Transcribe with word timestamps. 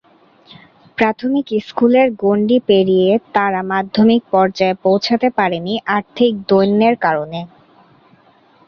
প্রাথমিক 0.97 1.47
স্কুলের 1.67 2.07
গণ্ডি 2.21 2.57
পেরিয়ে 2.67 3.09
তারা 3.35 3.61
মাধ্যমিক 3.71 4.21
পর্যায়ে 4.31 4.75
পৌঁছাতে 4.85 5.27
পারেনি 5.37 5.73
আর্থিক 5.95 6.31
দৈন্যের 6.49 6.95
কারণে। 7.05 7.39